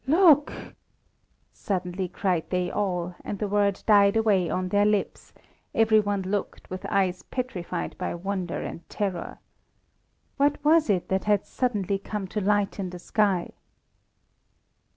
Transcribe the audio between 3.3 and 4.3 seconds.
the word died